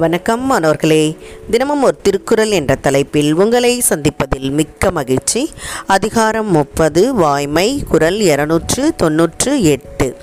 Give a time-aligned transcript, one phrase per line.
[0.00, 1.16] வணக்கம் மாணவர்களே.
[1.50, 5.50] தினமும் ஒரு திருக்குறள் என்ற தலைப்பில் உங்களை சந்திப்பதில் மிக்க மகிழ்ச்சி.
[5.86, 10.16] அதிகாரம் முப்பது வாய்மை குரல் இருநூற்று தொன்னூற்று எட்டு.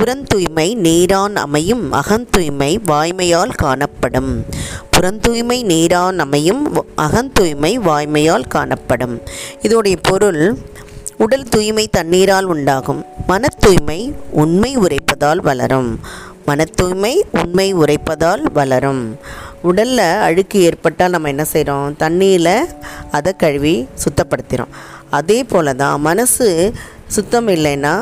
[0.00, 4.44] புறந்தூய்மை நீரான் அமையும் அகந்தூய்மை வாய்மையால் காணப்படும்.
[4.96, 9.22] புறந்தூய்மை நீரான் அமையும் அகந்தூய்மை வாய்மையால் காணப்படும்.
[9.62, 10.56] இதோடைய பொருள்
[11.16, 13.04] உடல் தூய்மை தண்ணீரால் உண்டாகும்.
[13.26, 16.00] மன தூய்மை உண்மை உரைப்பதால் வளரும்.
[16.48, 19.04] மன தூய்மை உண்மை உரைப்பதால் வளரும்.
[19.68, 22.56] உடலில் அழுக்கு ஏற்பட்டால் நம்ம என்ன செய்கிறோம் தண்ணியில்
[23.16, 24.74] அதை கழுவி சுத்தப்படுத்துகிறோம்
[25.18, 26.48] அதே போல் தான் மனசு
[27.16, 27.94] சுத்தம் இல்லைன்னா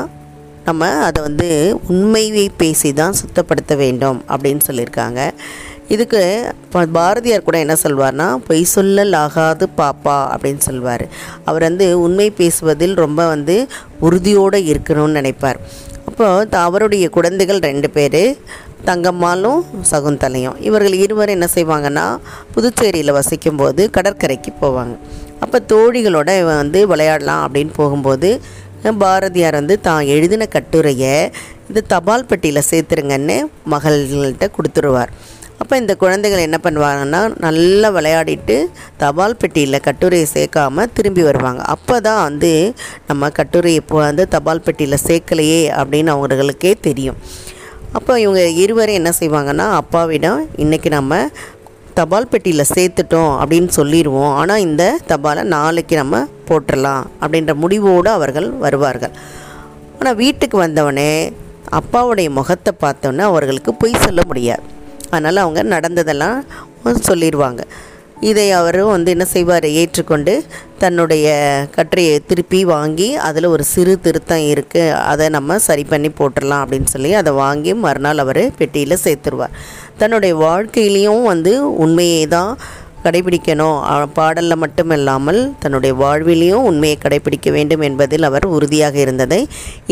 [0.67, 1.47] நம்ம அதை வந்து
[1.93, 5.21] உண்மையை பேசி தான் சுத்தப்படுத்த வேண்டும் அப்படின்னு சொல்லியிருக்காங்க.
[5.93, 6.21] இதுக்கு
[6.97, 11.05] பாரதியார் கூட என்ன சொல்வார்னா பொய் சொல்லல் ஆகாது பாப்பா அப்படின்னு சொல்வார்.
[11.49, 13.55] அவர் வந்து உண்மை பேசுவதில் ரொம்ப வந்து
[14.07, 15.59] உறுதியோடு இருக்கணும்னு நினைப்பார்.
[16.13, 18.23] அப்போ அவருடைய குழந்தைகள் ரெண்டு பேர்
[18.87, 19.61] தங்கம்மாளும்
[19.91, 20.57] சகுந்தலையும்.
[20.67, 22.03] இவர்கள் இருவர் என்ன செய்வாங்கன்னா
[22.55, 24.93] புதுச்சேரியில் வசிக்கும்போது கடற்கரைக்கு போவாங்க.
[25.43, 28.29] அப்போ தோழிகளோட இவன் வந்து விளையாடலாம் அப்படின்னு போகும்போது
[29.03, 31.15] பாரதியார் வந்து தான் எழுதின கட்டுரையை
[31.69, 33.37] இந்த தபால் பெட்டியில் சேர்த்துருங்கன்னு
[33.73, 35.13] மகள்கள்கிட்ட கொடுத்துருவார்.
[35.63, 38.55] அப்போ இந்த குழந்தைகள் என்ன பண்ணுவாங்கன்னா நல்லா விளையாடிட்டு
[39.01, 41.61] தபால் பெட்டியில் கட்டுரையை சேர்க்காம திரும்பி வருவாங்க.
[41.75, 42.51] அப்போ தான் வந்து
[43.09, 47.19] நம்ம கட்டுரையை இப்போ வந்து தபால் பெட்டியில் சேர்க்கலையே அப்படின்னு அவங்களுக்கே தெரியும்.
[47.97, 51.21] அப்போ இவங்க இருவரும் என்ன செய்வாங்கன்னா அப்பாவிடம் இன்றைக்கி நம்ம
[51.99, 54.31] தபால் பெட்டியில் சேர்த்துட்டோம் அப்படின்னு சொல்லிடுவோம்.
[54.41, 59.15] ஆனால் இந்த தபாலை நாளைக்கு நம்ம போட்டுடலாம் அப்படின்ற முடிவோடு அவர்கள் வருவார்கள்.
[59.99, 61.09] ஆனால் வீட்டுக்கு வந்தவொடனே
[61.81, 64.65] அப்பாவுடைய முகத்தை பார்த்தோன்னே அவர்களுக்கு பொய் சொல்ல முடியாது.
[65.13, 66.37] அதனால் அவங்க நடந்ததெல்லாம்
[67.09, 67.63] சொல்லிடுவாங்க
[68.29, 69.65] இதை அவரும் வந்து என்ன செய்வார்?
[69.79, 70.33] ஏற்றுக்கொண்டு
[70.81, 71.25] தன்னுடைய
[71.75, 77.11] கட்டுரையை திருப்பி வாங்கி அதில் ஒரு சிறு திருத்தம் இருக்குது அதை நம்ம சரி பண்ணி போட்டுடலாம் அப்படின்னு சொல்லி
[77.21, 79.57] அதை வாங்கி மறுநாள் அவர் பெட்டியில் சேர்த்துருவார்.
[80.01, 81.53] தன்னுடைய வாழ்க்கையிலையும் வந்து
[81.85, 82.53] உண்மையை தான்
[83.05, 83.77] கடைபிடிக்கணும்.
[84.17, 89.41] பாடலில் மட்டுமில்லாமல் தன்னுடைய வாழ்விலையும் உண்மையை கடைபிடிக்க வேண்டும் என்பதில் அவர் உறுதியாக இருந்ததை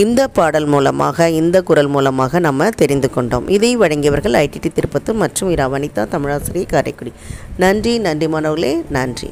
[0.05, 3.47] இந்த பாடல் மூலமாக இந்த குரல் மூலமாக நம்ம தெரிந்து கொண்டோம்.
[3.57, 7.13] இதை வழங்கியவர்கள் ஐடிடி திருப்பத்தூர் மற்றும் இரா வனிதா தமிழாசிரியர் காரைக்குடி.
[7.63, 9.31] நன்றி நன்றி மாணவர்களே நன்றி.